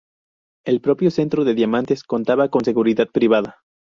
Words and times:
El 0.65 0.81
propio 0.81 1.11
centro 1.11 1.43
de 1.45 1.53
diamantes 1.53 2.01
contaba 2.03 2.49
con 2.49 2.65
seguridad 2.65 3.07
privada. 3.13 3.59